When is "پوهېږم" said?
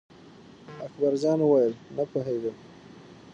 2.11-2.55